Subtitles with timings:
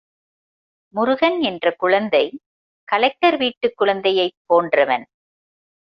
[0.93, 2.39] முருகன் என்ற குழந்தை
[2.87, 5.05] கலெக்டர் வீட்டுக் குழந்தையைப் போன்றவன்.